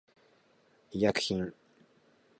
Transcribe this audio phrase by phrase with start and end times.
[0.89, 1.53] 医薬品